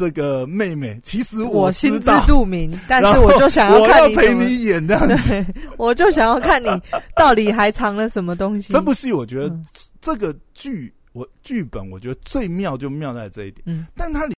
[0.00, 5.28] 这个妹妹，其实我心知肚明，但是我就想要看你怎么你演这样子。
[5.28, 6.68] 对， 我就想要看你
[7.14, 8.72] 到底还藏了什么东西。
[8.72, 9.62] 这部戏我觉得嗯
[10.00, 14.32] 这个剧我剧本我觉得最妙就妙在这一点，嗯但它里。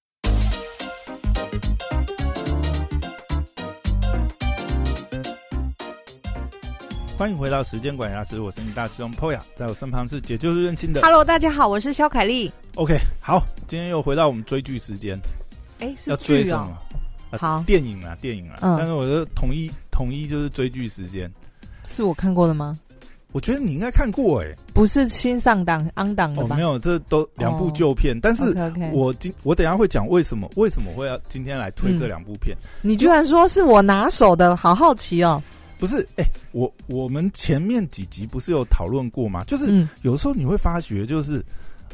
[7.16, 11.02] 欢迎回到时间管牙齿，我是你大师兄 Poya，在我身旁是解救认亲的。
[11.02, 12.50] Hello，大家好，我是肖凯丽。
[12.74, 15.16] OK，好，今天又回到我们追剧时间，
[15.82, 16.78] 哎，是要追剧哦什么？。
[17.30, 21.32] 啊好电影啊，电影啊，嗯但是我觉得统一统一就是追剧时间。
[21.82, 22.78] 是我看过的吗？
[23.32, 26.56] 我觉得你应该看过哎、不是新上档 on 档的哦，吧？
[26.56, 28.54] 没有，这都两部哦旧片，但是
[28.92, 35.42] 我今我等一下会讲为什么为什么会要今天来推嗯这两部片，你居然说是我拿手的，好好奇哦。
[35.78, 36.06] 不是？
[36.18, 39.42] 哎、我我们前面几集不是有讨论过吗？
[39.44, 41.42] 就是嗯有时候你会发觉，就是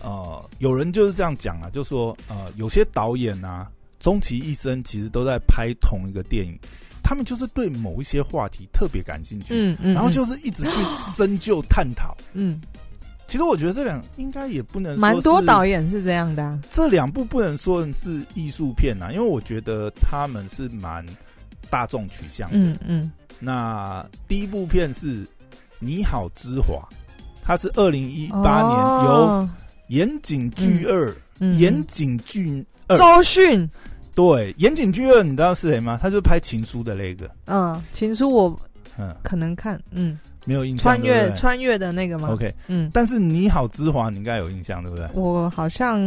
[0.02, 6.58] 呃，有人就是这样讲啊，就说呃，有些导演啊，终其一生其实都在拍同一个电影，
[7.02, 10.80] 他们就是对某一些话题特别感兴趣，嗯嗯，然后就是一直去
[11.14, 12.16] 深究探讨。
[12.34, 12.60] 嗯，
[13.26, 16.58] 其实我觉得这两应该也不能说蛮多是导演是这样的啊。
[16.70, 21.04] 这两部不能说是艺术片呐、因为我觉得他们是蛮
[21.68, 22.56] 大众取向的。
[22.56, 25.24] 嗯嗯那第一部片是
[25.78, 26.86] 《你好，之华》，
[27.42, 29.50] 它是二零一八年由哦
[29.88, 33.68] 岩井巨二、嗯岩井俊二周迅，
[34.18, 35.96] 对岩井巨二，你知道是谁吗？
[36.02, 38.60] 他就是拍《情书》的那个，嗯，情书我
[38.98, 40.82] 嗯，可能看，嗯，没有印象。
[40.82, 45.06] 穿越穿越的那个吗 OK，嗯，但是《你好，之华》你应该有印象，对不对？
[45.14, 46.00] 我好像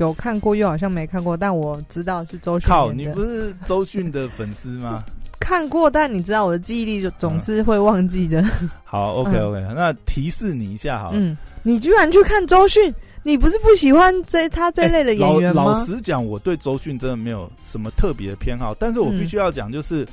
[0.00, 5.04] 有看过，又好像没看过，但我知道是周迅靠，你不是周迅的粉丝吗？
[5.38, 8.44] 看过，但你知道我的记忆力就总是会忘记的。
[8.82, 11.18] 好，OK OK，、那提示你一下好了。
[11.18, 12.92] 嗯，你居然去看周迅，
[13.22, 15.84] 你不是不喜欢这他这类的演员哎老老？
[15.84, 20.06] 实讲，我对周迅真的没有什么特别的偏好，但是我必须要讲，就是、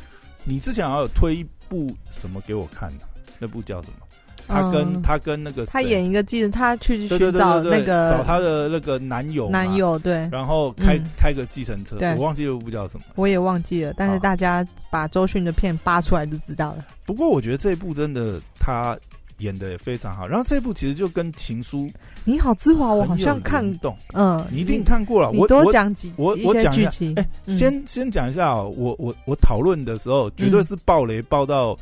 [0.43, 3.05] 你之前好像有推一部什么给我看的、
[3.39, 4.05] 那部叫什么？
[4.47, 13.05] 他跟、嗯他跟那个他演一个记者，他去寻找那个找他的那个男友男，友，对，然后开、嗯开个计程车，我忘记那部叫什么。
[13.13, 16.85] 我也忘记了，但是大家把周迅的片扒出来就知道了。
[17.05, 18.97] 不过我觉得这一部真的他
[19.39, 21.79] 演的也非常好，然后这一部其实就跟《情书》
[22.23, 25.31] 你好，之华，我好像看，懂，嗯，你一定看过了。
[25.31, 27.57] 我多讲几我我讲一下哎、嗯。
[27.57, 31.75] 先先讲一下哦，我我我讨论的时候绝对是暴雷暴到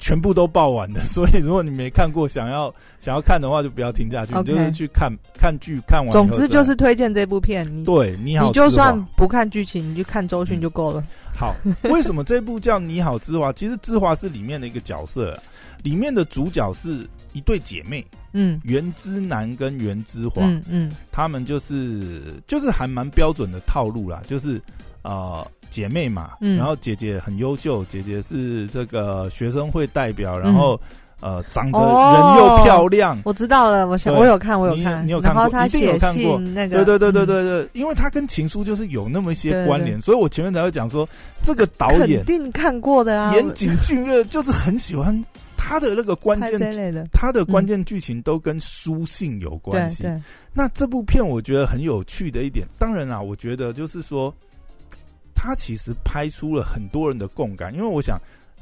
[0.00, 11.04] 全部都爆完的，所以如果你没看过，想要想要看的话，就不要听下去，你就是去看看剧，看完总之就是推荐这部片，你对你好你就算不看剧情，你就看周迅就够了。
[11.34, 11.54] 好。
[11.84, 13.52] 为什么这部叫你好之华？
[13.52, 15.38] 其实之华是里面的一个角色、啊，
[15.82, 18.04] 里面的主角是一对姐妹。
[18.34, 24.58] 嗯袁之南跟袁之华，嗯嗯他们就是就是还蛮标准的套路啦，就是
[25.02, 26.56] 呃姐妹嘛，嗯。
[26.56, 30.80] 然后姐姐很优秀，姐姐是这个学生会代表，然后、
[31.20, 41.08] 呃长得人哦又漂亮，我知道了，我想我有看，我有看，你有看过一定有写看过信那个，对对对对嗯，对对，因为他跟情书就是有那么一些关联，所以我前面才会讲说
[41.42, 45.24] 这个导演肯定看过的啊，岩井俊二就是很喜欢
[45.56, 50.04] 他的那个关键他的关键剧情都跟书信有关系，
[50.52, 54.34] 那这部片我觉得很有趣的一点，当然啦，我觉得就是说，
[55.42, 58.16] 他其实拍出了很多人的共感，因为我想，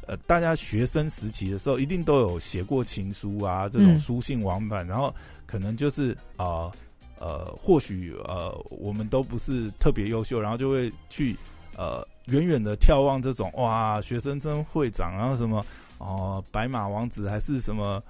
[0.06, 5.14] 呃，大家学生时期的时候一定都有写过情书啊，这种嗯书信往返，然后
[5.44, 6.72] 可能就是呃
[7.18, 11.36] 呃，或许呃我们都不是特别优秀，然后就会去
[11.76, 15.62] 呃远远的眺望这种哇学生真会长，然后什么
[15.98, 18.02] 哦、白马王子还是什么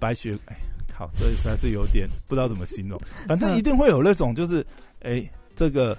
[0.00, 0.56] 白雪哎。
[0.92, 3.00] 靠，这实在是有点不知道怎么形容。
[3.28, 4.66] 反正一定会有那种，就是
[5.02, 5.24] 哎、
[5.54, 5.96] 这个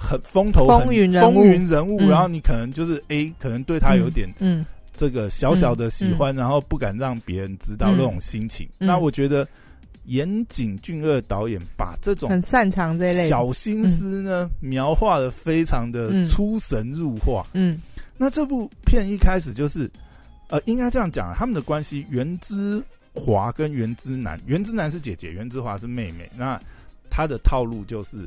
[0.00, 1.34] 很风头很风云人物。
[1.34, 2.08] 风云人物，嗯。
[2.08, 4.64] 然后你可能就是 A，、可能对他有点嗯
[4.96, 7.96] 这个小小的喜欢，然后不敢让别人知道嗯。
[7.98, 8.68] 那种心情。
[8.78, 8.86] 嗯。
[8.86, 9.46] 那我觉得
[10.04, 16.24] 岩井俊二导演把这种很擅长这类，小心思呢、描画的非常的嗯。
[16.24, 17.44] 出神入化。
[17.52, 17.82] 嗯。
[18.16, 19.90] 那这部片一开始就是，
[20.48, 22.82] 呃，应该这样讲，他们的关系，袁之
[23.14, 26.28] 华跟袁之南，袁之南是姐姐，袁之华是妹妹。
[26.36, 26.60] 那
[27.10, 28.26] 他的套路就是，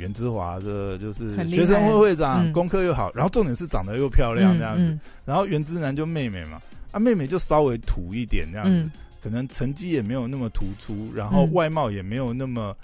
[0.00, 4.82] 袁之华的就是学生会会长，嗯功课又好，然后重点是长得又漂亮这样子。
[4.82, 6.58] 嗯然后袁之南就妹妹嘛，
[6.90, 8.90] 啊，妹妹就稍微土一点这样子，嗯
[9.22, 12.74] 可能成绩也没有那么突出，然后嗯外貌也没有那么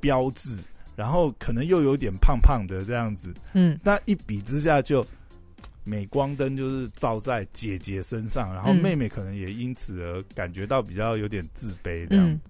[0.00, 0.56] 标致，
[0.96, 3.34] 然后可能又有点胖胖的这样子。
[3.52, 5.06] 嗯那一比之下就
[5.84, 12.26] 镁光灯就是照在姐姐身上，然后嗯妹妹可能也因此而感觉到比较有点自卑这样。
[12.26, 12.40] 嗯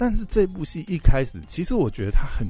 [0.00, 2.46] 但是这部戏一开始，其实我觉得她很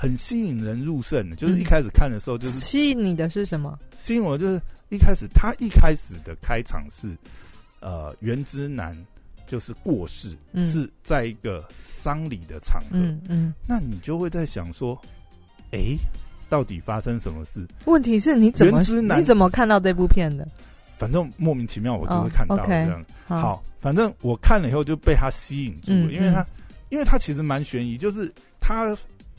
[0.00, 3.76] 很吸引人入胜的，就是一开始看的时候就是吸引你的是什么？
[3.98, 4.60] 吸引我，就是
[4.90, 7.08] 一开始他一开始的开场是
[7.80, 8.96] 呃原之男
[9.48, 13.52] 就是过世，嗯是在一个丧礼的场合，嗯嗯。
[13.66, 14.96] 那你就会在想说，
[15.72, 15.98] 诶，
[16.48, 17.66] 到底发生什么事？
[17.86, 20.46] 问题是你怎么男你怎么看到这部片的？
[20.96, 23.04] 反正莫名其妙，我就是哦看到这样。
[23.26, 26.46] 好，好，反正我看了以后就被他吸引住了，嗯因为他，
[26.90, 28.96] 因为他其实蛮悬疑，就是他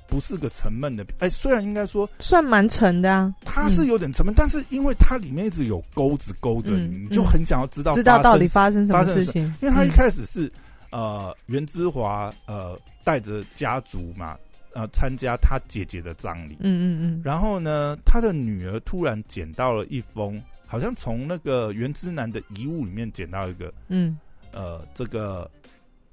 [0.10, 7.06] 不是个沉闷的，哎、虽然应该说算蛮沉的啊，他是有点沉闷，但是因为它里面一直有钩子勾着你，嗯。
[7.06, 9.04] 你就很想要知道知道到底发发生什么。
[9.06, 9.44] 事情。
[9.62, 10.52] 因为他一嗯开始是、
[10.92, 14.36] 呃袁之华呃带着家族嘛
[14.74, 24.18] 呃参加他姐姐的葬礼，嗯嗯嗯，然后呢，他的女儿突然捡到了一封，好像从那个袁之南的遗物里面捡到一个嗯。
[24.52, 25.48] 呃这个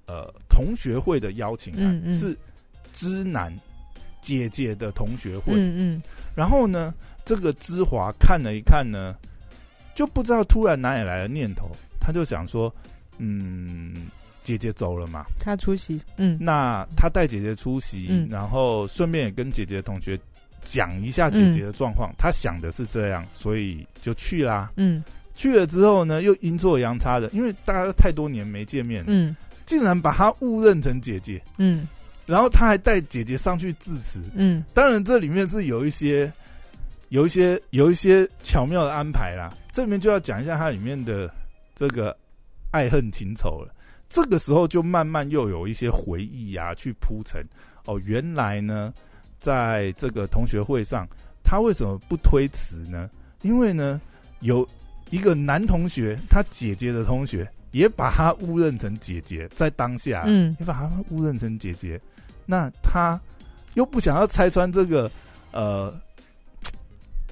[0.04, 2.14] 呃同学会的邀请函，嗯嗯。
[2.14, 2.36] 是
[2.92, 3.50] 之南
[4.26, 5.52] 姐姐的同学会。
[5.54, 6.02] 嗯嗯
[6.34, 6.92] 然后呢，
[7.24, 9.14] 这个芝华看了一看呢，
[9.94, 11.70] 就不知道突然哪里来的念头，
[12.00, 12.74] 他就想说，
[13.18, 13.94] 嗯，
[14.42, 20.18] 姐姐走了嘛，他出席，嗯那他带姐姐出席，嗯然后顺便也跟姐姐的同学
[20.64, 22.12] 讲一下姐姐的状况。
[22.18, 24.72] 他想的是这样，所以就去啦。
[24.76, 25.04] 嗯
[25.36, 29.36] 去了之后呢，又阴错阳差的，因为大家太多年没见面了，嗯
[29.66, 31.86] 竟然把她误认成姐姐，嗯
[32.26, 34.20] 然后他还带姐姐上去致辞。
[34.34, 36.30] 嗯当然，这里面是有一些、
[37.08, 39.50] 有一些、有一些巧妙的安排啦。
[39.72, 41.32] 这里面就要讲一下它里面的
[41.74, 42.16] 这个
[42.70, 43.72] 爱恨情仇了。
[44.08, 47.44] 这个时候就慢慢又有一些回忆啊，去铺陈。
[47.84, 48.92] 哦，原来呢，
[49.38, 51.06] 在这个同学会上，
[51.44, 53.08] 他为什么不推辞呢？
[53.42, 54.00] 因为呢，
[54.40, 54.66] 有
[55.10, 62.00] 一个男同学，他姐姐的同学，也把他误认成姐姐，在当下，嗯你把他误认成姐姐，
[62.46, 63.20] 那他
[63.74, 65.10] 又不想要拆穿这个
[65.52, 65.94] 呃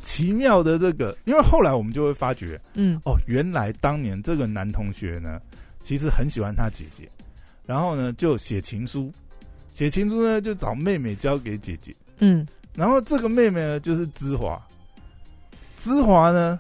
[0.03, 3.01] 奇妙的这个，因为后来我们就会发觉，嗯。
[3.05, 5.41] 哦，原来当年这个男同学呢，
[5.81, 7.09] 其实很喜欢他姐姐，
[7.65, 9.11] 然后呢就写情书，
[9.73, 12.47] 写情书呢就找妹妹交给姐姐，嗯。
[12.75, 14.61] 然后这个妹妹呢就是芝华，
[15.79, 16.59] 芝华呢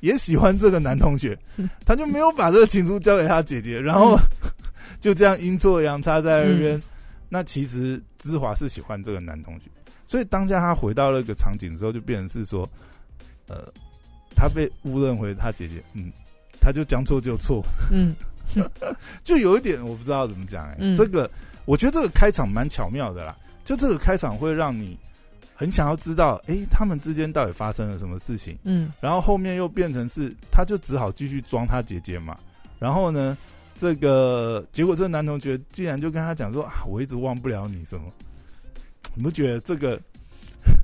[0.00, 4.16] 也喜欢这个男同学嗯， 他就没有把这个情书交给他姐姐，然后、
[5.00, 6.80] 就这样阴错阳差在那边。
[7.36, 9.68] 那其实芝华是喜欢这个男同学，
[10.06, 12.66] 所以当下他回到那个场景之后，就变成是说，
[13.46, 13.70] 呃，
[14.34, 16.10] 他被误认为他姐姐，嗯，
[16.58, 17.62] 他就将错就错，
[17.92, 18.16] 嗯。
[19.22, 20.96] 就有一点我不知道怎么讲哎、嗯。
[20.96, 21.30] 这个
[21.66, 23.36] 我觉得这个开场蛮巧妙的啦，
[23.66, 24.98] 就这个开场会让你
[25.54, 28.90] 很想要知道，哎、他们之间到底发生了什么事情，嗯。
[28.98, 32.38] 然后后面又变成是，他就只好继续装他姐姐嘛，
[32.78, 33.36] 然后呢，
[33.78, 38.04] 这个结果这个男同学竟然就跟他讲说啊，我一直忘不了你什么，
[39.14, 40.00] 你不觉得这个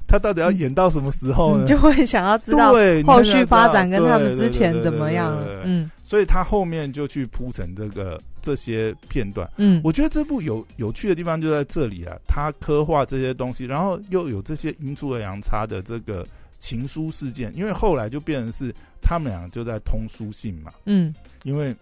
[0.07, 1.67] 他到底要演到什么时候呢 你？
[1.67, 2.73] 就会想要知道
[3.05, 9.51] 后续发展跟他们之前怎么样嗯所以他后面就去铺成这个这些片段。
[9.57, 16.27] 嗯，我觉得这部有有趣的地方就在这里啊，他刻画这些东西，然后又有这些阴错阳差的这个
[16.59, 21.75] 情书事件，因为后来就变成是他们俩就在通书信嘛，嗯因为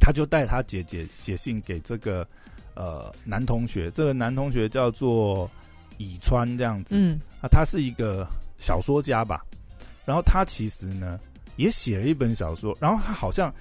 [0.00, 2.26] 他就带他姐姐写信给这个
[2.74, 5.50] 呃男同学，这个男同学叫做
[5.98, 8.26] 乙川这样子，嗯啊，他是一个
[8.58, 9.44] 小说家吧，
[10.04, 11.18] 然后他其实呢
[11.56, 13.52] 也写了一本小说，然后他好像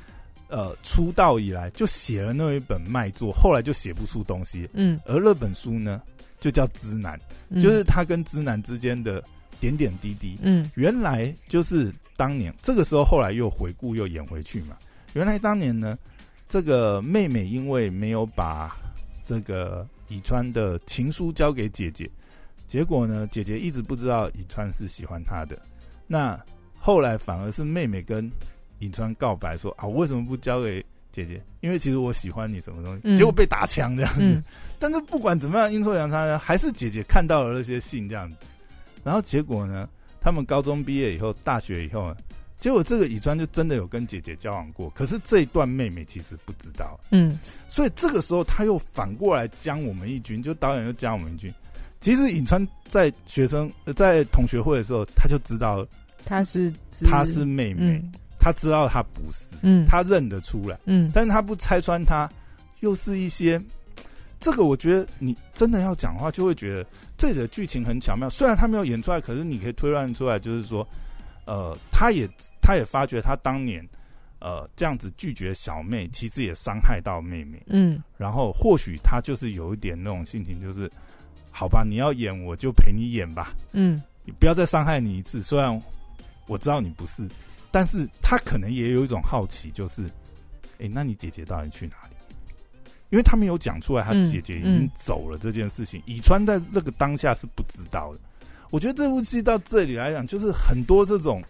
[0.47, 6.01] 呃出道以来就写了那一本卖座，后来就写不出东西，嗯，而那本书呢
[6.39, 7.17] 就叫《知南》，
[7.49, 9.23] 嗯就是他跟知男之间的
[9.59, 10.37] 点点滴滴。
[10.41, 14.77] 嗯原来就是当年这个时候，后来又回顾又演回去嘛。
[15.13, 15.97] 原来当年呢，
[16.47, 18.75] 这个妹妹因为没有把
[19.23, 22.09] 这个乙川的情书交给姐姐，
[22.67, 25.59] 结果呢，姐姐一直不知道乙川是喜欢她的。
[26.07, 26.39] 那
[26.77, 28.31] 后来反而是妹妹跟
[28.79, 31.41] 乙川告白说啊，我为什么不交给姐姐？
[31.61, 34.19] 因为其实我喜欢你什么东西，嗯结果被打枪这样子。
[34.21, 34.43] 嗯
[34.77, 38.35] 但是不管怎么样，阴错阳差呢，还是姐姐看到了那些信这样子。
[39.03, 42.17] 然后结果呢，他们高中毕业以后，大学以后呢，
[42.59, 51.53] 结果这个乙川就真的有跟姐姐交往过，可是这一段妹妹其实不知道，嗯所以这个时候他又反过来将我们一军，就导演又将我们一军。
[52.01, 55.85] 其实尹川在学生呃在同学会的时候，他就知道
[56.23, 60.79] 他是知她是妹妹，嗯他知道她不是，嗯他认得出来。
[60.85, 62.29] 嗯但是他不拆穿他，
[62.81, 63.59] 又是一些
[64.39, 66.85] 这个，我觉得你真的要讲的话，就会觉得
[67.17, 68.29] 这里的剧情很巧妙。
[68.29, 70.87] 虽然他没有演出来，可是你可以推断出来，就是说，
[71.45, 72.27] 呃，他也
[72.61, 73.87] 他也发觉他当年
[74.39, 77.61] 呃这样子拒绝小妹，其实也伤害到妹妹。
[77.67, 80.89] 嗯然后或许他就是有一点那种心情，就是
[81.51, 85.43] 好吧，你要演我就陪你演吧，嗯你不要再伤害你一次。
[85.43, 85.81] 虽然
[86.47, 87.27] 我知道你不是，
[87.71, 90.03] 但是他可能也有一种好奇，就是，
[90.79, 92.15] 哎、那你姐姐到底去哪里？
[93.11, 96.01] 因为他没有讲出来，他嗯姐姐已经嗯走了这件事情。
[96.05, 98.19] 以川在那个当下是不知道的。
[98.71, 101.41] 我觉得这部戏到这里来讲，就是很多这种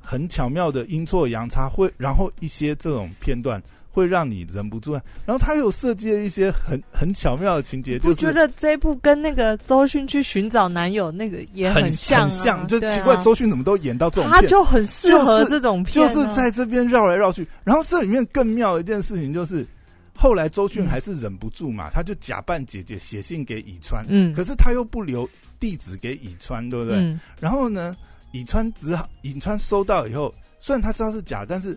[0.00, 4.92] 很巧妙的阴错阳差，会然后一些这种片段会让你忍不住。
[5.26, 17.46] 然后他有设计了一些很很巧妙的情节，就是觉得这一部跟那个周迅去寻找男友那个也很像、啊，很像，就奇怪周迅怎么都演到这种片，他就很适合这种片就啊、是在这边绕来绕去。
[17.64, 19.66] 然后这里面更妙的一件事情就是，
[20.20, 20.86] 后来周迅嗯。
[20.86, 25.26] 还是忍不住嘛，他就假扮姐姐写信给乙川，嗯，可是他又不留
[25.58, 26.98] 地址给乙川，对不对？
[26.98, 27.18] 嗯。
[27.40, 27.96] 然后呢，
[28.32, 31.76] 乙川只好乙川收到以后，虽然他知道是假，但是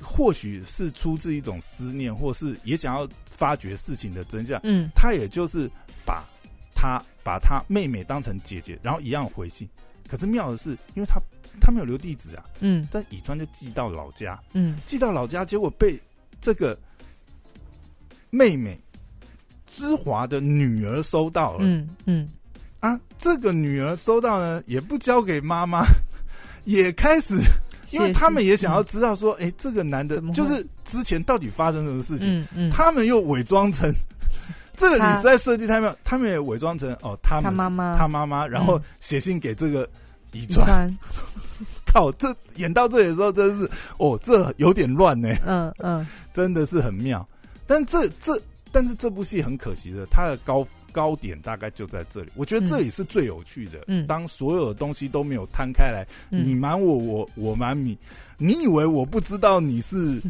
[0.00, 4.88] 或许是出自一种思念，或是也想要发掘事情的真相，嗯。
[4.94, 5.70] 他也就是
[6.06, 6.24] 把
[6.74, 9.68] 他把他妹妹当成姐姐，然后一样回信。
[10.08, 11.20] 可是妙的是，因为他
[11.60, 12.88] 他没有留地址啊，嗯。
[12.90, 14.78] 但乙川就寄到老家，嗯。
[14.86, 16.00] 寄到老家，结果被
[16.40, 16.78] 这个
[18.30, 18.78] 妹妹
[19.68, 21.58] 芝华的女儿收到了。
[21.62, 22.28] 嗯嗯。
[22.80, 25.84] 啊，这个女儿收到呢，也不交给妈妈，
[26.64, 27.38] 也开始，
[27.90, 33.92] 因为他们也想要知道说，哎、这个男的就是之前到底发生什么事情，嗯嗯，他们又伪装成
[34.76, 37.98] 这个，你他实在设计太妙，他们也伪装成哦，他们他妈妈。
[37.98, 38.82] 他妈妈，然后嗯。
[38.98, 39.86] 写信给这个
[40.32, 40.90] 遗传，
[41.84, 43.68] 靠，这演到这里的时候，真是
[43.98, 46.06] 哦，这有点乱呢，嗯嗯。
[46.32, 47.28] 真的是很妙。
[47.70, 48.36] 但这这，
[48.72, 52.30] 但是这部戏很可惜的，它的高高点大概就在这里。
[52.34, 53.84] 我觉得这里是最有趣的。
[53.86, 57.96] 嗯当所有的东西都没有摊开来，嗯你瞒我，我我瞒你，
[58.38, 60.20] 你以为我不知道你是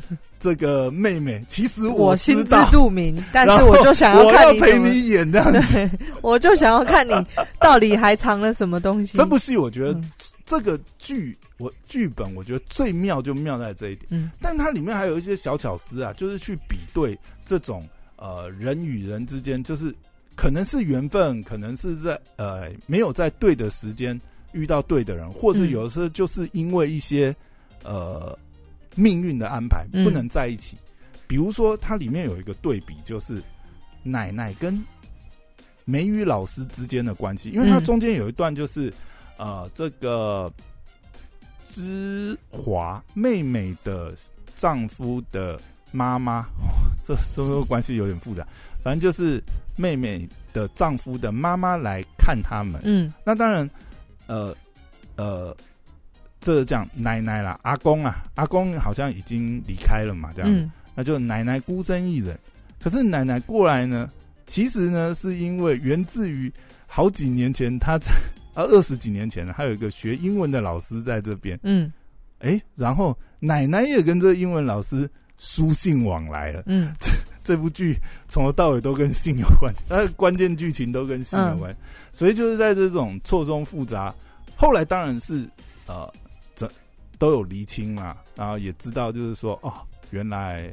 [0.40, 2.56] 这个妹妹，其实我心知。
[2.72, 5.90] 肚明， 但是我就想我要陪看怎么你演这样子。
[6.22, 7.12] 我就想要看你
[7.60, 9.18] 到底还藏了什么东西。
[9.18, 10.10] 这部戏我觉得嗯
[10.46, 19.94] 这个剧我剧本我觉得最妙就妙在这一点，嗯但它里面还有一些小巧思啊，就是去比对这种呃人与人之间，就是
[20.34, 24.18] 可能是缘分，可能是在呃没有在对的时间
[24.52, 27.34] 遇到对的人，或者嗯有的时候就是因为一些
[27.84, 28.36] 呃
[28.94, 30.76] 命运的安排嗯不能在一起。
[31.26, 33.42] 比如说，它里面有一个对比，就是
[34.02, 34.82] 奶奶跟
[35.84, 38.92] 美语老师之间的关系，因为它嗯中间有一段就是。
[39.42, 40.52] 呃，这个
[41.64, 44.14] 芝华妹妹的
[44.54, 45.58] 丈夫的
[45.92, 48.46] 妈妈，哦 这这个关系有点复杂。
[48.84, 49.42] 反正就是
[49.78, 52.78] 妹妹的丈夫的妈妈来看他们。
[52.84, 53.70] 嗯那当然，
[54.26, 54.54] 呃
[55.16, 55.56] 呃，
[56.40, 60.70] 这这样奶奶啦，阿公啊，阿公好像已经离开了嘛，这样，嗯。
[60.94, 62.38] 那就奶奶孤身一人。
[62.82, 64.10] 可是奶奶过来呢，
[64.46, 66.52] 其实呢是因为源自于
[66.86, 68.10] 好几年前她在
[68.54, 71.92] 啊 二十几年前呢，还有一个学英文的老师在这边，嗯。
[72.40, 76.62] 哎、然后奶奶也跟这个英文老师书信往来了。
[76.66, 76.92] 嗯。
[77.42, 81.74] 这部剧从头到尾都跟性有关系，它 的关键剧情都跟性有关，
[82.12, 84.14] 所以就是在这种错综复杂，
[84.54, 85.48] 后来当然是
[85.86, 86.29] 呃，这
[87.20, 90.72] 都有厘清嘛，然后也知道就是说哦，原来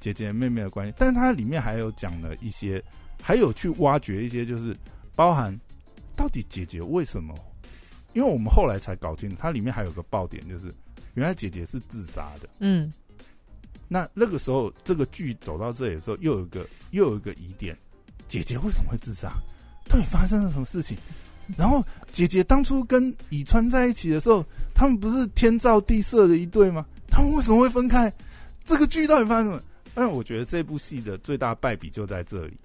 [0.00, 2.82] 姐姐妹妹的关系，但是它里面还有讲了一些，
[3.22, 4.74] 还有去挖掘一些，就是
[5.14, 5.54] 包含
[6.16, 7.34] 到底姐姐为什么？
[8.14, 10.72] 因为我们后来才搞清楚，它里面还有个爆点，就是
[11.12, 12.48] 原来姐姐是自杀的。
[12.60, 12.90] 嗯
[13.86, 17.76] 那那个时候，这个剧走到这里的时候，又有一个又有一个疑点：
[18.26, 19.30] 姐姐为什么会自杀？
[19.86, 20.96] 到底发生了什么事情？
[21.56, 24.44] 然后姐姐当初跟乙川在一起的时候，
[24.74, 26.84] 他们不是天造地设的一对吗？
[27.08, 28.12] 他们为什么会分开？
[28.64, 29.60] 这个剧到底发生什么？
[29.94, 32.56] 但我觉得这部戏的最大败笔就在这里，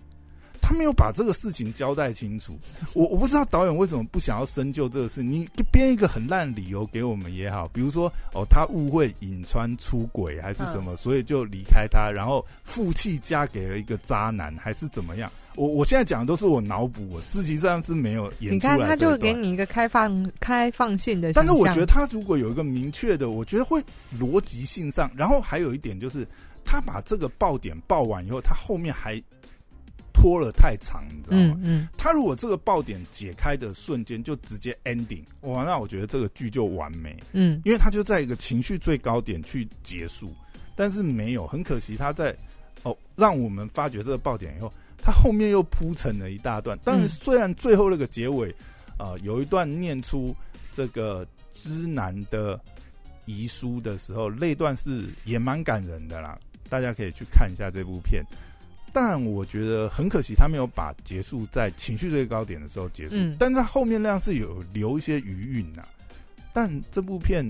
[0.62, 2.58] 他没有把这个事情交代清楚。
[2.94, 15.30] 我我不知道导演为什么不想要深究这个事，你编一个很烂理由给我们也好，比如说哦，他误会尹川出轨还是什么，所以就离开他，然后负气嫁给了一个渣男，还是怎么样？
[15.58, 23.84] 我我现在讲的都是我脑补，我实际上是没有演你出来看，他就给你一个开放开放性的但，是我觉得他如果有一个明确的，我觉得会
[24.18, 26.26] 逻辑性上，然后还有一点就是，
[26.64, 29.22] 他把这个爆点爆完以后，他后面还
[30.14, 31.56] 拖了太长，你知道吗？
[31.58, 31.88] 嗯嗯。
[31.98, 37.60] 他如果这个爆点解开的瞬间就直接 ending，哇，那我觉得这个剧就完美，嗯。
[37.66, 40.32] 因为他就在一个情绪最高点去结束，
[40.76, 42.36] 但是没有，很可惜他在
[42.84, 44.72] 哦让我们发觉这个爆点以后，
[45.02, 46.78] 他后面又铺陈了一大段。
[46.84, 48.54] 当然，嗯虽然最后那个结尾，
[49.00, 50.36] 呃，有一段念出
[50.74, 52.60] 这个知男的
[53.26, 56.38] 遗书的时候，那段是也蛮感人的啦，
[56.70, 58.24] 大家可以去看一下这部片。
[58.94, 63.16] 但我觉得很可惜，他没有把结束在情绪最高点的时候结束。
[63.16, 65.86] 嗯但是后面那样是有留一些余韵呐。
[66.54, 67.46] 但这部片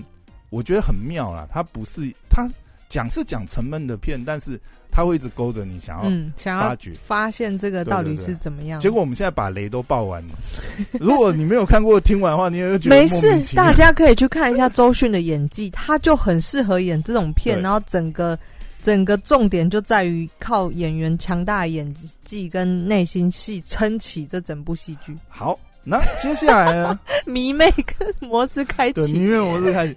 [0.50, 2.46] 我觉得很妙啦，它不是它
[2.88, 4.58] 讲是讲沉闷的片，但是
[4.90, 6.92] 他会一直勾着你想要嗯，想要发掘。
[7.04, 8.80] 发现这个到底是怎么样。
[8.80, 10.34] 结果我们现在把雷都爆完了。
[10.98, 18.38] 如果你没有看过、听完的话，你也会觉得没事大家可以去看一下周迅的演技，他就很适合演这种片，然后整个
[18.82, 25.16] 整个重点就在于靠演员强大的演技跟内心戏撑起这整部戏剧。
[25.28, 25.58] 好。
[25.84, 27.00] 那接下来呢？
[27.24, 29.96] 迷妹跟模式开对，启，明月模式开始。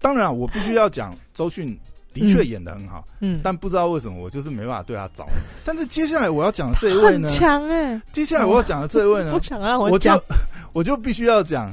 [0.00, 1.78] 当然，我必须要讲，周迅
[2.20, 5.26] 的确演的很好，嗯，但不知道为什么我就是没办法对他找。
[5.64, 10.18] 但是接下来我要讲的这一位很呢，强哎、接下来我要讲的这一位呢不，想让我讲，
[10.72, 11.68] 我就必须要讲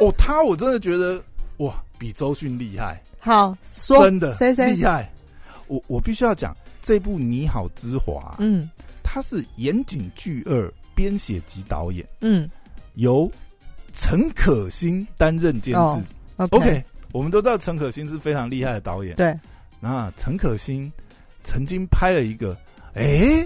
[0.00, 1.22] 哦，他我真的觉得
[1.58, 4.72] 哇，比周迅厉害，好说真的谁谁？
[4.74, 5.12] 厉害。
[5.68, 8.70] 我我必须要讲这部《你好，之华》，嗯。
[9.04, 12.48] 他是岩井巨二编写及导演，嗯。
[12.94, 13.30] 由
[13.92, 16.04] 陈可辛担任监制。
[16.50, 16.82] OK，
[17.12, 19.14] 我们都知道陈可辛是非常厉害的导演。
[19.16, 19.38] 对，
[19.84, 20.90] 那陈可辛
[21.42, 22.56] 曾经拍了一个，
[22.94, 23.44] 哎、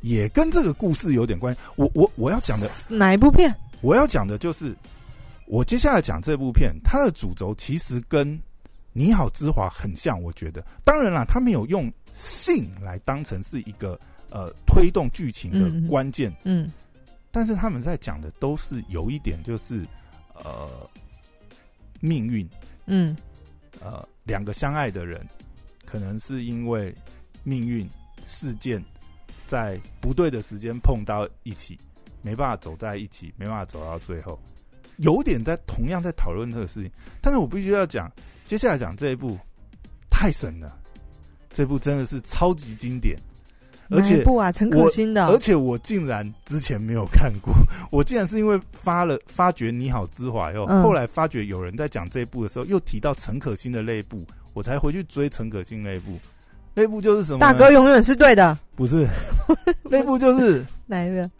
[0.00, 1.60] 也跟这个故事有点关系。
[1.76, 3.54] 我我我要讲的，哪一部片？
[3.80, 4.74] 我要讲的就是，
[5.46, 8.36] 我接下来讲这部片，它的主轴其实跟
[8.92, 10.20] 《你好，之华》很像。
[10.20, 13.96] 我觉得，当然啦，他没有用性来当成是一个
[14.30, 16.68] 呃推动剧情的关键，嗯
[17.30, 19.86] 但是他们在讲的都是有一点就是
[20.42, 20.68] 呃
[22.00, 22.44] 命运。
[22.86, 23.16] 嗯
[23.80, 25.24] 呃，两个相爱的人，
[25.88, 26.94] 可能是因为
[27.44, 27.88] 命运
[28.26, 28.84] 事件
[29.46, 31.78] 在不对的时间碰到一起，
[32.20, 34.38] 没办法走在一起，没办法走到最后，
[34.98, 36.90] 有点在同样在讨论这个事情。
[37.22, 38.12] 但是我必须要讲，
[38.44, 39.38] 接下来讲这一部
[40.10, 40.78] 太神了，
[41.50, 43.16] 这部真的是超级经典，
[43.88, 44.52] 而且哪一部啊？
[44.52, 47.54] 陈可辛的哦，而且我竟然之前没有看过，
[47.90, 54.22] 我竟然是因为发了发觉你好之华以后，嗯后来发觉有人在讲这一部的时候，又提到陈可辛的那一部，
[54.58, 56.18] 我才回去追陈可辛那一部。
[56.74, 57.38] 那部就是什么？
[57.38, 58.58] 大哥永远是对的。
[58.74, 59.06] 不是，
[59.88, 61.30] 那部就是 《哪一个？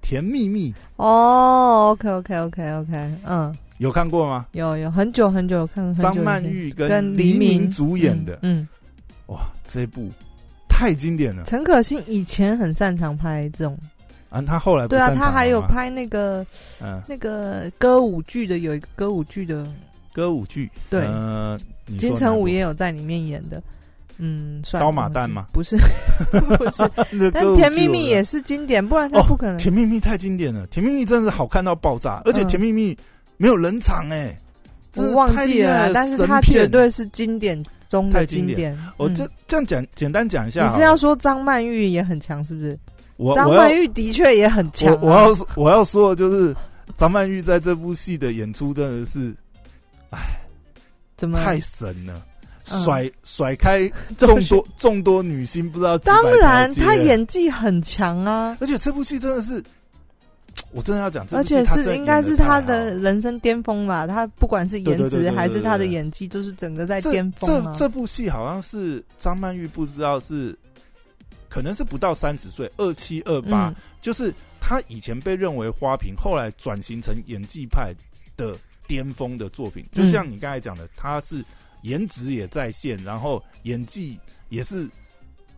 [0.00, 4.46] 甜蜜蜜》，哦，OK OK OK OK，嗯，有看过吗？
[4.52, 8.66] 有有很久很久有看，很久张曼玉跟跟黎明明主演的，嗯，
[9.26, 10.08] 哇，这一部
[10.66, 13.78] 太经典了嗯陈可辛以前很擅长拍这种，
[14.30, 14.40] 啊！
[14.40, 16.44] 他后来不对啊，他还有拍那个
[16.82, 19.66] 嗯那个歌舞剧的，有一个歌舞剧的，
[20.12, 21.06] 歌舞剧，对
[21.98, 23.62] 金城武也有在里面演的，
[24.18, 25.46] 嗯，算了刀马旦吗？
[25.52, 25.76] 不是，
[26.30, 29.56] 不是，但甜蜜蜜也是经典，不然他哦不可能。
[29.56, 32.96] 甜蜜蜜太经典了，甜蜜蜜真的是好看到爆炸，而且嗯甜蜜蜜
[33.36, 34.36] 没有冷场哎、
[34.96, 42.78] 我忘记了，但是神他绝对是经典中的经典我这这样讲，简单讲一下你，是要说张曼玉也很强，是不是？
[43.34, 44.98] 张曼玉的确也很强啊。
[45.00, 46.54] 我我要我要说的就是
[46.96, 49.32] 张曼玉在这部戏的演出真的是
[51.22, 51.40] 怎么？
[51.44, 52.26] 太神了，
[52.72, 52.82] 嗯。
[52.82, 59.62] 甩甩开众多众多女星不知道当然，她，演技很强啊，而且这部戏真的是，
[60.74, 62.60] 我真的要讲，这而且是应该是演得太好。
[62.60, 64.04] 她的人生巅峰吧。
[64.04, 67.72] 她不管是颜值还是她的演技，就是整个在巅峰啊。
[67.72, 70.58] 这这部戏好像是张曼玉，不知道是
[71.48, 73.76] 可能是不到三十岁，二七二八，嗯。
[74.00, 77.94] 就是她以前被认为花瓶，后来转型成演技派
[78.36, 79.84] 的巅峰的作品。
[79.92, 81.44] 就嗯像你刚才讲的，他是
[81.82, 84.18] 颜值也在线，然后演技
[84.48, 84.88] 也是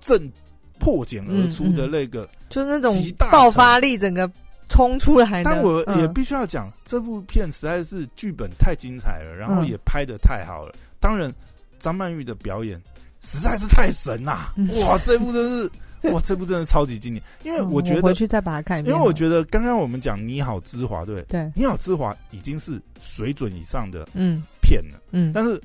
[0.00, 0.30] 正
[0.78, 2.28] 破茧而出的那个。
[2.48, 2.96] 就那种
[3.30, 4.30] 爆发力，整个
[4.68, 5.50] 冲出来的。
[5.50, 10.74] 但我也嗯必须要讲，这部片实在是剧本太精彩了，然后嗯也拍的太好了。
[11.00, 11.32] 当然，
[11.78, 12.80] 张曼玉的表演
[13.20, 15.70] 实在是太神啦、嗯哇，这部真是
[16.12, 17.22] 哇，这部真的超级经典。
[17.42, 18.94] 因为嗯我觉得，回去再把它看一遍。
[18.94, 24.42] 因为我觉得刚刚我们讲《你好，之华》对你好，之华》已经是水准以上的嗯。
[24.60, 25.60] 片了，嗯，但是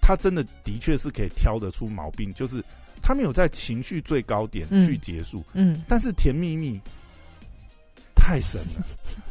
[0.00, 2.62] 他真的的确是可以挑得出毛病，就是
[3.02, 4.86] 他没有在情绪最高点嗯。
[4.86, 5.82] 去结束，嗯。
[5.88, 6.76] 但是《甜蜜蜜》
[8.14, 8.84] 太神了，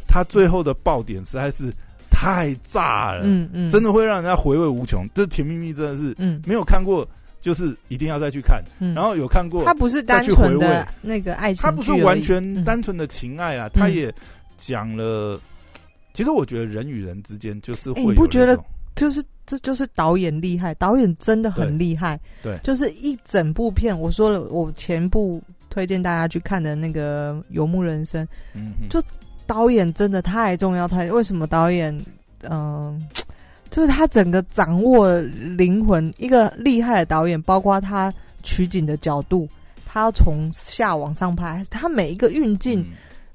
[0.08, 1.73] 他最后的爆点实在是
[2.10, 5.08] 太炸了，嗯嗯，真的会让人家回味无穷。
[5.13, 6.41] 这《甜蜜蜜》真的是嗯。
[6.45, 7.08] 没有看过，
[7.43, 8.63] 就是一定要再去看。
[8.79, 14.12] 嗯，然后有看过它，不是单纯的那个爱情它不是完全嗯单纯的情爱啦，他也
[14.56, 15.38] 讲了。
[16.13, 18.58] 其实我觉得人与人之间就是会不觉得
[18.95, 22.17] 就是这就是导演厉害，导演真的很厉害。
[22.41, 29.03] 对就是一整部片，我说了，我前部推荐大家去看的那个《游牧人生》，嗯哼就
[29.45, 31.93] 导演真的太重要，太为什么导演
[32.49, 33.01] 嗯、
[33.74, 39.50] 就是他整个掌握灵魂，一个厉害的导演，包括他取景的角度，
[39.84, 42.86] 他要从下往上拍，他每一个运镜，嗯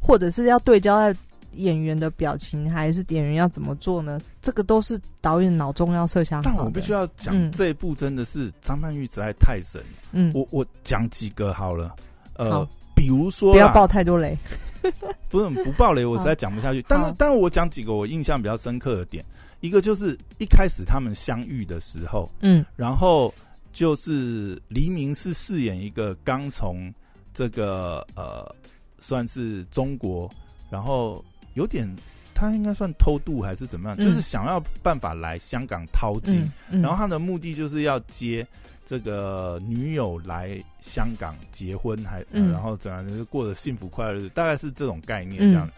[0.01, 1.19] 或者是要对焦在
[1.55, 4.21] 演员的表情，还是演员要怎么做呢？
[4.41, 6.57] 这个都是导演脑中要设想好的。
[6.57, 9.83] 但我必须要讲，嗯这一部真的是张曼玉实在太神。
[10.13, 11.97] 嗯，我我讲几个好了，
[12.35, 14.39] 呃好，比如说不要爆太多雷。
[15.29, 16.81] 不是不爆雷，我实在讲不下去。
[16.89, 19.23] 但是，但是我讲几个我印象比较深刻的点，
[19.61, 22.65] 一个就是一开始他们相遇的时候，嗯。
[22.77, 23.33] 然后
[23.73, 26.93] 就是黎明是饰演一个刚从
[27.35, 28.55] 这个呃
[29.01, 30.31] 算是中国，
[30.71, 31.89] 然后有点
[32.35, 34.05] 他应该算偷渡还是怎么样，嗯。
[34.05, 38.47] 就是想要办法来香港淘金，嗯嗯，然后他的目的就是要接
[38.87, 45.69] 这个女友来香港结婚，还、然后怎样就是过着幸福快乐日子，大概是这种概念这样。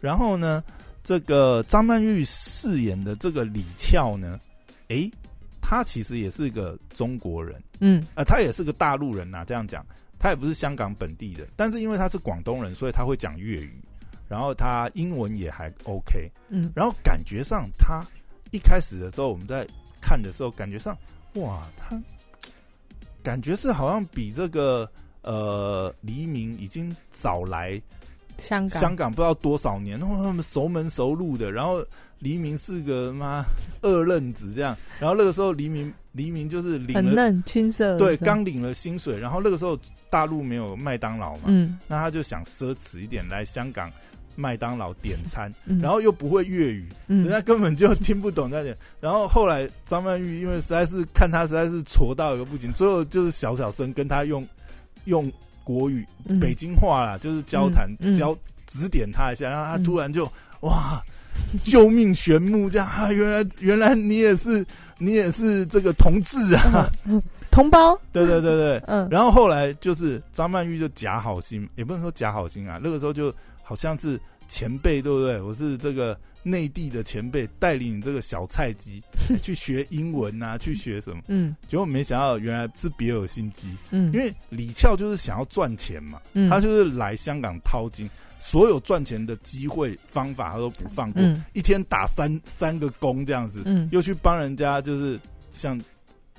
[0.00, 0.62] 然后呢，
[1.10, 4.38] 这个张曼玉饰演的这个李翘呢，
[4.90, 5.10] 诶，
[5.60, 8.00] 她其实也是一个中国人，嗯。
[8.14, 9.84] 啊，她也是个大陆人呐、这样讲，
[10.20, 13.82] 她也不是香港本地的，但是因为她是广东人，所以她会讲粤语，
[14.28, 16.70] 然后她英文也还 OK，嗯。
[16.76, 18.06] 然后感觉上他
[18.52, 19.66] 一开始的时候，我们在
[20.00, 20.96] 看的时候，感觉上
[21.34, 22.00] 哇，他
[23.20, 24.88] 感觉是好像比这个
[25.22, 27.82] 呃黎明已经早来
[28.40, 31.84] 香港香港不知道多少年，然后他们熟门熟路的，然后
[32.18, 33.44] 黎明是个妈
[33.82, 43.90] 二愣子这样，然后那个时候黎明黎明就是领了很嫩青涩对，刚领了薪水，然后那个时候大陆没有麦当劳嘛，嗯那他就想奢侈一点来香港
[44.36, 46.88] 麦当劳点餐，嗯，然后又不会粤语。
[47.08, 48.74] 嗯人家根本就听不懂那点。
[49.00, 54.46] 然后后来张曼玉因为实在是看他实在是挫到一个不行，最后就是小小声跟他用
[55.04, 55.30] 用
[55.64, 61.02] 国语、嗯北京话啦，就是交谈、嗯嗯教指点他一下，然后他嗯突然就、哇。
[61.64, 63.10] 救命玄木这样啊！
[63.10, 64.64] 原来原来你也是
[64.98, 66.88] 你也是这个同志啊！
[67.50, 74.20] 同胞，对对对对，嗯然后后来就是张曼玉就假好心，也不能说假好心啊，那个时候就好像是
[74.50, 75.40] 前辈，对不对？
[75.40, 79.00] 我是这个内地的前辈，带领你这个小菜鸡
[79.40, 81.22] 去学英文啊， 去学什么？
[81.28, 81.54] 嗯。
[81.68, 86.50] 结果没想到原来是别有心机，嗯，因为李翘就是想要赚钱嘛，嗯。
[86.50, 88.10] 他就是来香港掏金，
[88.40, 91.44] 所有赚钱的机会方法他都不放过，嗯。
[91.52, 93.88] 一天打三三个工这样子，嗯。
[93.92, 95.16] 又去帮人家就是
[95.52, 95.80] 像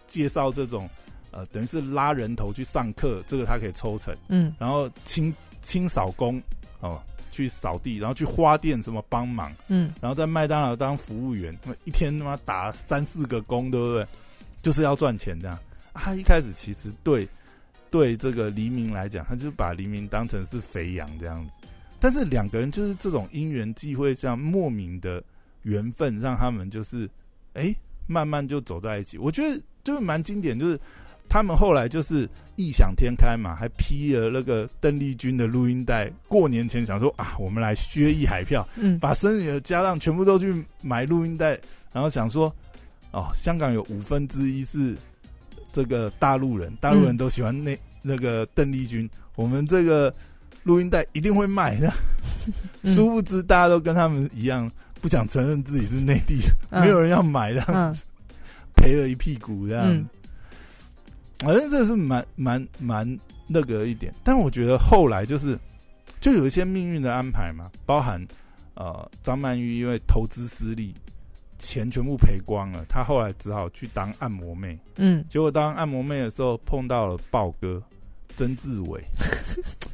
[0.06, 0.90] 介绍这种
[1.32, 4.54] 呃，等于是拉人头去上课，这个他可以抽成，嗯。
[4.60, 6.42] 然后清清扫工
[6.82, 14.06] 哦，去扫地，然后去花店什么帮忙，嗯然后在麦当劳当服务员，一天他妈打三四个工，对不对？
[14.62, 15.58] 就是要赚钱这样。
[15.94, 17.28] 啊他一开始其实对
[17.90, 21.52] 对这个黎明来讲，他就把黎明当成是肥羊这样子。
[22.00, 25.24] 但是两个人就是这种因缘际会上莫名的
[25.64, 27.10] 缘分，让他们就是
[27.54, 27.76] 哎、
[28.08, 29.18] 慢慢就走在一起。
[29.18, 30.80] 我觉得就是蛮经典，就是
[31.32, 36.12] 他们后来就是异想天开嘛，还批了那个邓丽君的录音带。
[36.28, 41.58] 过年前想说啊，我们来削一海票，嗯把生里的家当全部都去买录音带，
[41.94, 42.54] 然后想说，
[43.12, 44.94] 哦，香港有五分之一是
[45.72, 50.14] 这个大陆人，大陆人都喜欢那、那个邓丽君，我们这个
[50.64, 51.90] 录音带一定会卖的。
[52.82, 57.96] 嗯 殊不知大家都跟他们一样，不想承认自己是内地的，嗯没有人要买的，嗯
[58.76, 60.06] 赔了一屁股这样嗯。
[61.42, 65.58] 反正这是蛮蛮蛮那个一点，但我觉得后来就是
[66.20, 68.24] 就有一些命运的安排嘛，包含
[68.76, 70.94] 呃张曼玉因为投资失利，
[71.58, 74.80] 钱全部赔光了，她后来只好去当按摩妹。
[74.98, 77.82] 嗯结果当按摩妹的时候碰到了豹哥
[78.38, 79.04] 曾志伟。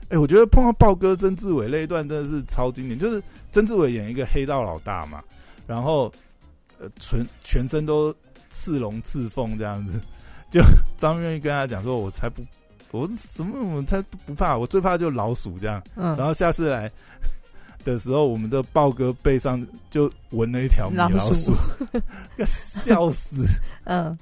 [0.10, 5.24] 哎、我觉得碰到豹哥曾志伟那一段真的是超经典，就是曾志伟演一个黑道老大嘛，
[5.66, 6.12] 然后
[6.78, 8.14] 呃全全身都
[8.50, 10.00] 刺龙刺凤这样子，
[10.50, 10.62] 就
[10.98, 12.42] 张愿意跟他讲说，我才不。
[12.92, 15.84] 我什么我才不怕，我最怕就老鼠这样。
[15.96, 16.90] 嗯然嗯，后下次来
[17.84, 21.56] 的时候，我们的豹哥背上就纹了一条米老老鼠鼠，
[22.48, 23.46] 笑死。
[23.84, 24.18] 嗯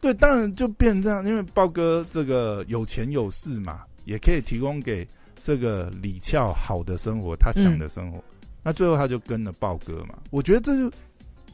[0.00, 5.06] 对，当然就变这样，因为豹哥这个有钱有势嘛，也可以提供给
[5.42, 8.22] 这个李俏好的生活，他想的生活。
[8.62, 10.88] 那最后他就跟了豹哥嘛，我觉得这就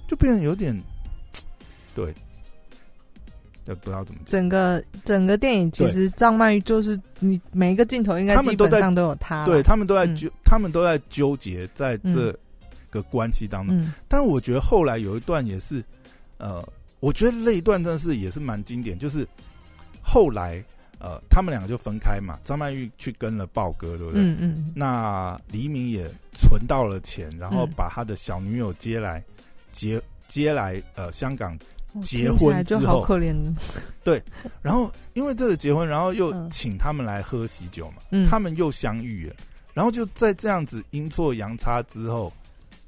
[0.08, 0.78] 就变得有点，
[1.94, 2.12] 对，
[3.66, 4.32] 也不知道怎么讲。
[4.32, 12.36] 整个整个电影其实张曼玉就是你每一个镜头应该基本上都有她，对他们都在嗯纠，他们都在纠结在这
[12.90, 13.78] 个关系当中。
[13.78, 15.82] 嗯但我觉得后来有一段也是，
[16.38, 16.62] 呃，
[17.00, 19.26] 我觉得那一段真的是也是蛮经典，就是
[20.02, 20.62] 后来
[20.98, 24.20] 呃，他们两个就分开嘛，张曼玉去跟了豹哥，对不对？
[24.22, 29.24] 嗯嗯那黎明也存到了钱，然后嗯把他的小女友接来，
[29.72, 31.58] 接接来呃香港
[32.00, 33.34] 结婚就之后好可怜。
[34.04, 34.22] 对
[34.60, 39.34] 然后因为这个结婚，然后又嗯请他们来喝喜酒嘛，嗯，他们又相遇了，
[39.74, 42.32] 然后就在这样子阴错阳差之后，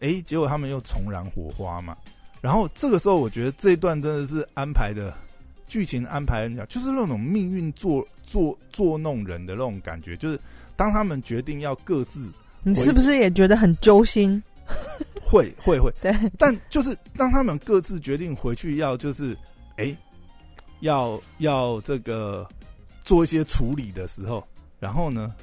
[0.00, 1.96] 哎，结果他们又重燃火花嘛。
[2.40, 5.16] 然后这个时候，我觉得这一段真的是安排的
[5.66, 10.38] 剧情安排很巧，就是那种命运作作作弄人的那种感觉，就是
[10.76, 12.20] 当他们决定要各自
[12.62, 14.42] 你是不是也觉得很揪心？
[15.34, 19.36] 会会会，对， 但就是当他们各自决定回去要就是
[19.76, 19.96] 哎、
[20.80, 22.46] 要要这个
[23.02, 24.46] 做一些处理的时候，
[24.78, 25.34] 然后呢，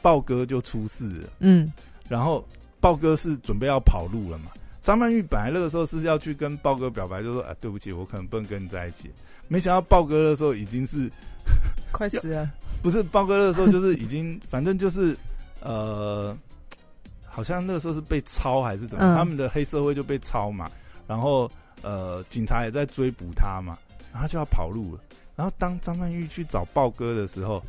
[0.00, 1.28] 豹哥就出事了。
[1.40, 1.72] 嗯
[2.08, 2.46] 然后
[2.80, 4.52] 豹哥是准备要跑路了嘛？
[4.80, 9.10] 张曼玉本来那个时候是要去跟豹哥表白，就说：“啊，对不起，我可能不能跟你在一起。”
[9.48, 11.10] 没想到豹哥那时候已经是
[11.92, 12.50] 快死了。
[12.82, 15.14] 不是豹哥那个时候就是已经，反正就是
[15.60, 16.34] 呃，
[17.30, 20.70] 好像那个时候是被抄还是怎么，嗯他们的黑社会就被抄嘛，
[21.06, 21.50] 然后
[21.82, 23.78] 呃，警察也在追捕他嘛，
[24.12, 25.00] 然后就要跑路了。
[25.36, 27.62] 然后当张曼玉去找豹哥的时候，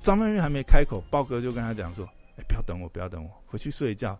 [0.00, 2.06] 张曼玉还没开口，豹哥就跟他讲说
[2.38, 4.18] ：“哎、不要等我，不要等我，回去睡觉。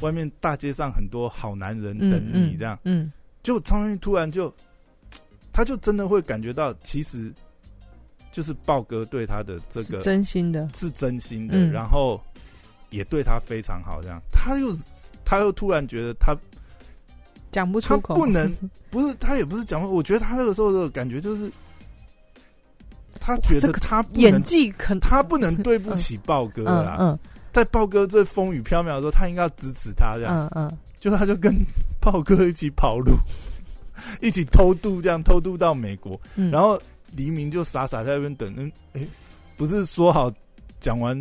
[0.00, 2.76] 外面大街上很多好男人等嗯你，这样。
[2.84, 4.52] 嗯就张曼玉突然就，
[5.52, 7.32] 他就真的会感觉到，其实
[8.32, 10.68] 就是豹哥对他的这是个真心的。
[10.74, 12.20] 是真心的，嗯然后
[12.94, 14.20] 也对他非常好，这样。
[14.30, 14.68] 他又
[15.24, 16.36] 他又突然觉得他
[17.50, 18.52] 讲不出口，不能
[18.90, 21.50] 不是他也不是讲，我觉得他那个时候的感觉就是，
[23.20, 27.18] 他觉得这个他不演能技肯他不能对不起豹哥啦，嗯嗯
[27.52, 31.54] 在豹哥最风雨飘渺的时候，他应该要支持他这样，嗯嗯，就他就跟
[32.00, 33.12] 豹哥一起跑路，
[34.20, 36.20] 一起偷渡，这样偷渡到美国。
[36.34, 36.50] 嗯。
[36.50, 36.76] 然后
[37.12, 39.06] 黎明就傻傻在那边等，嗯，哎、
[39.56, 40.32] 不是说好
[40.80, 41.16] 讲完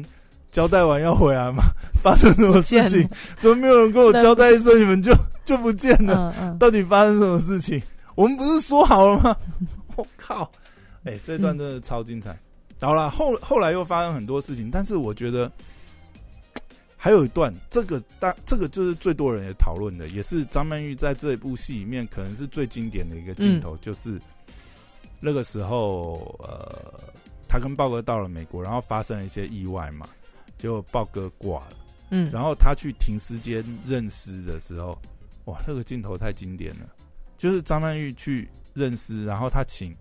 [0.53, 1.63] 交代完要回来吗？
[2.01, 3.05] 发生什么事情？
[3.41, 5.11] 怎么没有人跟我交代一声，你们就
[5.43, 6.33] 就不见了？
[6.39, 7.81] 嗯嗯，到底发生什么事情？
[8.15, 9.35] 我们不是说好了吗？
[9.97, 10.49] 我靠！
[11.03, 12.37] 哎、这段真的超精彩。
[12.79, 15.51] 好了，后后来又发生很多事情，但是我觉得
[16.95, 24.19] 还有一段，这个大这个就是最多人也讨论的，也是张曼玉在这一部戏里面可能是最经典的一个镜头，就是
[25.19, 26.93] 那个时候，呃，
[27.47, 30.07] 他跟豹哥到了美国，然后发生了一些意外嘛，
[30.63, 31.73] 结果豹哥挂了。
[32.09, 34.97] 嗯，然后他去停尸间认尸的时候，
[35.43, 36.87] 哇，那个镜头太经典了。
[37.37, 39.93] 就是张曼玉去认尸，然后他请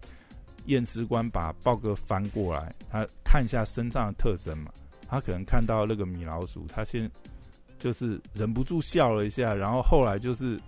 [0.67, 4.71] 验尸官把豹哥翻过来，他看一下身上的特征嘛。
[5.09, 7.11] 他可能看到那个米老鼠，他先
[7.77, 10.61] 就是忍不住笑了一下，然后后来就是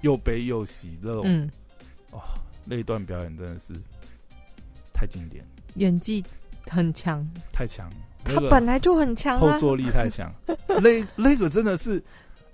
[0.00, 1.48] 又悲又喜那种、嗯，
[2.64, 3.72] 那一段表演真的是
[4.92, 6.24] 太经典、演技
[6.68, 7.88] 很强，太强，
[8.34, 9.40] 他本来就很强啊。
[9.40, 10.32] 后坐力太强，
[10.68, 12.02] 那那个真的是，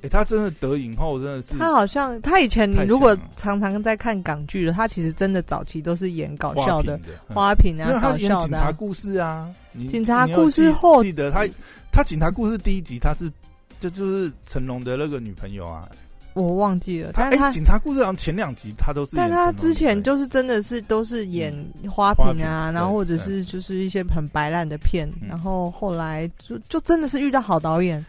[0.03, 8.61] 哎、他真的得影后真的是他好像他以前你如果常常在看港剧的，他其实真的早期都是演搞笑的花瓶啊，搞笑的啊。
[8.61, 9.51] 警察故事啊，
[9.89, 11.47] 警察故事记后记得他
[11.91, 13.31] 他警察故事第一集他是
[13.79, 15.89] 这就是成龙的那个女朋友啊，
[16.35, 21.53] 我忘记了，他哎、但是他警察故事好像前两集他都是但他之前就是真的是都是演
[21.91, 25.29] 花花瓶瓶啊，然后或者是就是一些很白烂的片，嗯。
[25.29, 28.05] 然后后来就就真的是遇到好导演，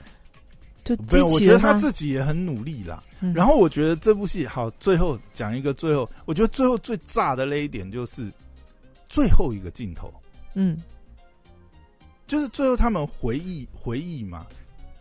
[0.83, 3.03] 就没有，我觉得他自己也很努力啦。
[3.19, 3.33] 嗯。
[3.33, 8.31] 然后我觉得这部戏好，最后讲一个最后，我觉得最后最炸的那一点就是
[9.09, 10.13] 最后一个镜头，
[10.55, 10.77] 嗯。
[12.25, 14.47] 就是最后他们回忆回忆嘛，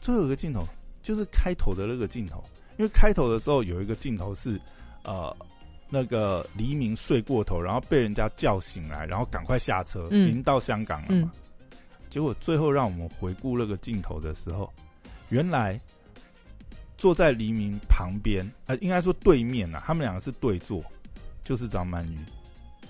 [0.00, 0.66] 最后有一个镜头
[1.02, 2.42] 就是开头的那个镜头，
[2.78, 4.60] 因为开头的时候有一个镜头是
[5.04, 5.34] 呃
[5.88, 11.30] 那个黎明睡过头，然后被人家叫醒来，然后赶快下车，嗯已经到香港了嘛。
[12.08, 14.72] 结果最后让我们回顾那个镜头的时候，
[15.28, 15.78] 原来
[16.96, 20.82] 坐在黎明旁边，呃，应该说对面啊，他们两个是对坐，
[21.42, 22.18] 就是张曼玉，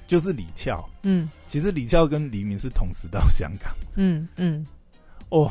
[0.06, 0.88] 就是李翘。
[1.02, 4.64] 嗯其实李翘跟黎明是同时到香港嗯嗯，
[5.30, 5.50] 哦。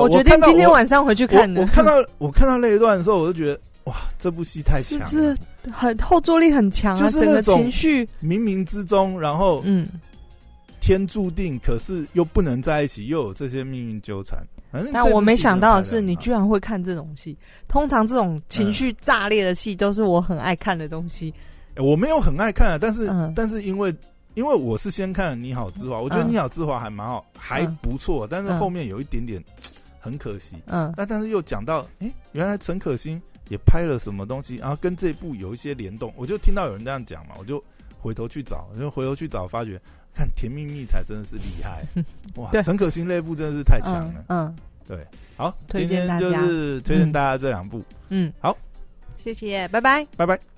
[0.00, 1.60] 我决定今天晚上回去看的。
[1.60, 6.96] 我我看到我看到那一段的时候，我就觉得哇，这部戏太强是了，不是很后坐力很强啊？
[6.96, 9.86] 整个就是那种情绪，冥冥之中，然后嗯，
[10.80, 14.38] 天注定，可是又不能在一起，又有这些命运纠缠。
[14.72, 17.36] 反正但我没想到的是，你居然会看这种戏。
[17.66, 21.34] 通常这种情嗯绪炸裂的戏都是我很爱看的东西。
[21.76, 23.92] 我没有很爱看啊，但是、嗯但是因为
[24.34, 29.42] 因为我是先看了《你好之华》，我觉得《嗯你好之华》还蛮好，还不错，但是嗯后面有一点点
[29.98, 30.56] 很可惜。
[30.66, 30.92] 嗯。
[30.96, 37.62] 那但是又讲到，哎、原来陈可辛也拍了什么东西，然后跟这部有一些联动，我就听到有人这样讲嘛，我就
[37.98, 39.80] 回头去找，我就回头去找，发觉
[40.14, 41.82] 看《甜蜜蜜》才真的是厉害，
[42.40, 42.62] 哇对！
[42.62, 44.24] 陈可辛那部真的是太强了。
[44.28, 44.56] 嗯。
[44.86, 45.06] 对。
[45.36, 46.42] 好，推今天荐大家。
[46.42, 48.56] 就是推荐大家这两部，嗯，好，
[49.16, 50.06] 谢谢，拜拜。
[50.16, 50.49] 拜拜。